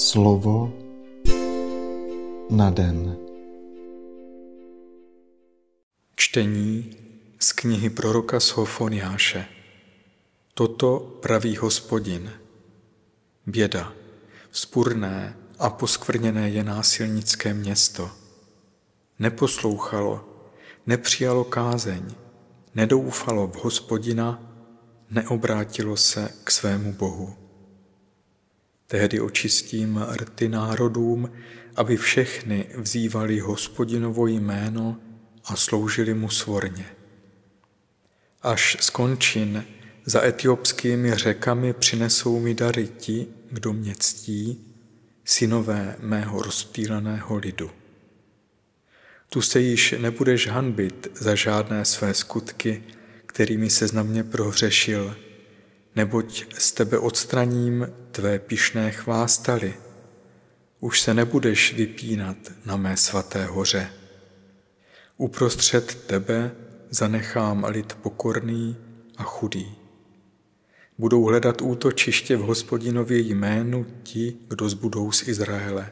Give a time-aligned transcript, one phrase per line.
[0.00, 0.72] Slovo
[2.50, 3.16] na den.
[6.16, 6.96] Čtení
[7.40, 9.46] z knihy proroka Sofoniáše.
[10.54, 12.32] Toto praví hospodin.
[13.46, 13.92] Běda,
[14.50, 18.10] vzpurné a poskvrněné je násilnické město.
[19.18, 20.24] Neposlouchalo,
[20.86, 22.14] nepřijalo kázeň,
[22.74, 24.42] nedoufalo v hospodina,
[25.10, 27.39] neobrátilo se k svému Bohu.
[28.90, 31.30] Tehdy očistím rty národům,
[31.76, 34.96] aby všechny vzývali hospodinovo jméno
[35.44, 36.86] a sloužili mu svorně.
[38.42, 39.64] Až skončin
[40.04, 44.74] za etiopskými řekami přinesou mi dary ti, kdo mě ctí,
[45.24, 47.70] synové mého rozptýleného lidu.
[49.28, 52.82] Tu se již nebudeš hanbit za žádné své skutky,
[53.26, 55.16] kterými se na mě prohřešil,
[55.96, 59.74] neboť z tebe odstraním tvé pišné chvástaly.
[60.80, 63.90] Už se nebudeš vypínat na mé svaté hoře.
[65.16, 66.52] Uprostřed tebe
[66.90, 68.76] zanechám lid pokorný
[69.16, 69.76] a chudý.
[70.98, 75.90] Budou hledat útočiště v hospodinově jménu ti, kdo zbudou z Izraele.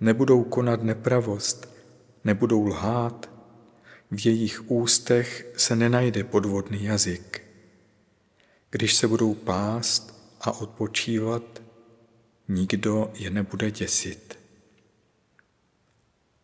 [0.00, 1.74] Nebudou konat nepravost,
[2.24, 3.30] nebudou lhát,
[4.10, 7.43] v jejich ústech se nenajde podvodný jazyk.
[8.74, 11.62] Když se budou pást a odpočívat,
[12.48, 14.38] nikdo je nebude děsit.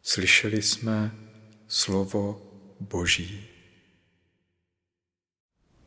[0.03, 1.15] Slyšeli jsme
[1.69, 2.43] slovo
[2.81, 3.47] Boží.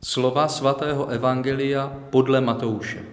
[0.03, 3.05] Slova svatého Evangelia podle Matouše.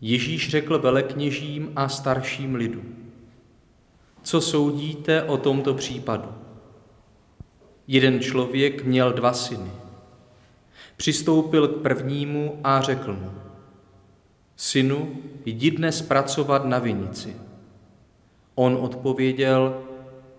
[0.00, 2.82] Ježíš řekl velekněžím a starším lidu.
[4.22, 6.28] Co soudíte o tomto případu?
[7.86, 9.85] Jeden člověk měl dva syny.
[10.96, 13.30] Přistoupil k prvnímu a řekl mu,
[14.56, 17.36] synu, jdi dnes pracovat na vinici.
[18.54, 19.82] On odpověděl,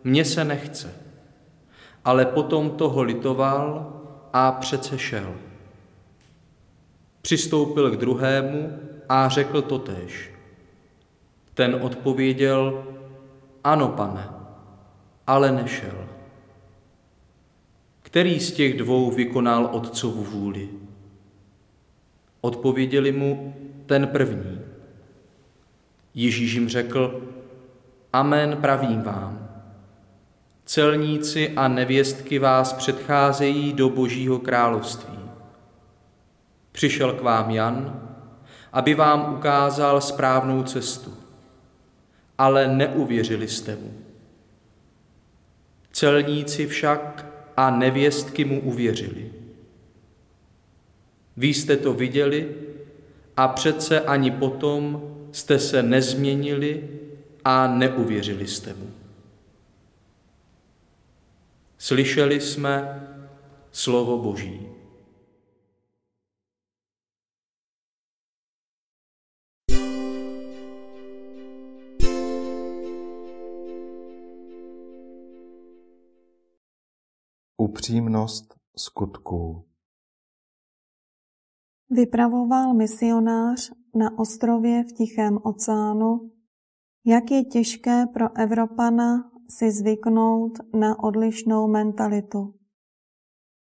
[0.03, 0.93] mně se nechce.
[2.05, 3.93] Ale potom toho litoval
[4.33, 5.35] a přece šel.
[7.21, 10.31] Přistoupil k druhému a řekl totéž.
[11.53, 12.83] Ten odpověděl,
[13.63, 14.29] ano, pane,
[15.27, 16.16] ale nešel.
[18.07, 20.69] Který z těch dvou vykonal otcovu vůli?
[22.41, 24.61] Odpověděli mu ten první.
[26.13, 27.21] Ježíš jim řekl,
[28.13, 29.49] Amen pravím vám.
[30.65, 35.19] Celníci a nevěstky vás předcházejí do Božího království.
[36.71, 38.09] Přišel k vám Jan,
[38.73, 41.13] aby vám ukázal správnou cestu,
[42.37, 43.93] ale neuvěřili jste mu.
[45.91, 49.31] Celníci však a nevěstky mu uvěřili.
[51.37, 52.55] Vy jste to viděli
[53.37, 55.01] a přece ani potom
[55.31, 56.89] jste se nezměnili
[57.45, 58.91] a neuvěřili jste mu.
[61.77, 63.03] Slyšeli jsme
[63.71, 64.76] slovo Boží.
[77.67, 79.65] Upřímnost skutků
[81.89, 86.31] Vypravoval misionář na ostrově v Tichém oceánu,
[87.05, 92.53] jak je těžké pro Evropana si zvyknout na odlišnou mentalitu.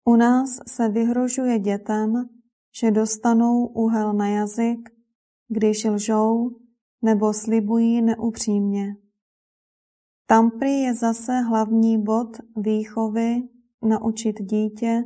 [0.04, 2.28] U nás se vyhrožuje dětem,
[2.80, 4.90] že dostanou úhel na jazyk,
[5.48, 6.50] když lžou
[7.02, 8.96] nebo slibují neupřímně.
[10.26, 13.53] Tam prý je zase hlavní bod výchovy
[13.84, 15.04] naučit dítě,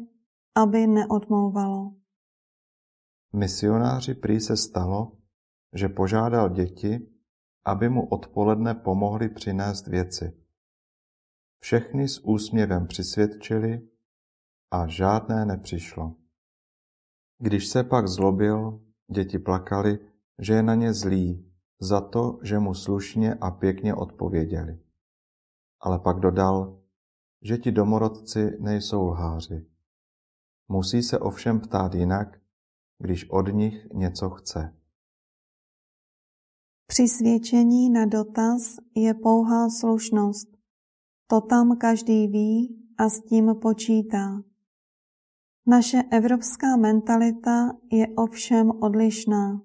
[0.55, 1.95] aby neodmouvalo.
[3.33, 5.13] Misionáři prý se stalo,
[5.75, 7.09] že požádal děti,
[7.65, 10.33] aby mu odpoledne pomohli přinést věci.
[11.61, 13.89] Všechny s úsměvem přisvědčili
[14.71, 16.15] a žádné nepřišlo.
[17.39, 19.99] Když se pak zlobil, děti plakali,
[20.39, 24.79] že je na ně zlý za to, že mu slušně a pěkně odpověděli.
[25.81, 26.78] Ale pak dodal,
[27.43, 29.67] že ti domorodci nejsou lháři.
[30.69, 32.39] Musí se ovšem ptát jinak,
[32.99, 34.75] když od nich něco chce.
[36.87, 40.49] Přisvědčení na dotaz je pouhá slušnost.
[41.27, 44.43] To tam každý ví a s tím počítá.
[45.67, 49.63] Naše evropská mentalita je ovšem odlišná.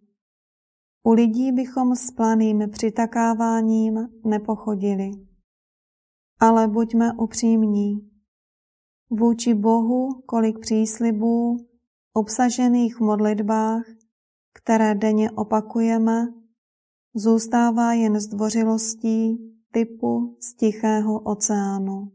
[1.03, 5.11] U lidí bychom s planým přitakáváním nepochodili.
[6.43, 8.09] Ale buďme upřímní.
[9.09, 11.57] Vůči Bohu kolik příslibů,
[12.13, 13.83] obsažených v modlitbách,
[14.53, 16.27] které denně opakujeme,
[17.15, 19.37] zůstává jen zdvořilostí
[19.71, 22.11] typu z Tichého oceánu.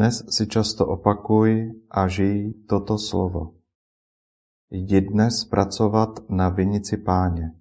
[0.00, 3.60] Dnes si často opakuj a žij toto slovo.
[4.72, 7.52] Jdi dnes pracovat na vinici páně.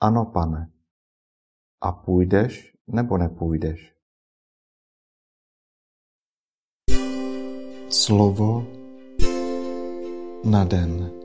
[0.00, 0.72] Ano, pane.
[1.80, 3.96] A půjdeš nebo nepůjdeš?
[7.88, 8.66] Slovo
[10.44, 11.21] na den.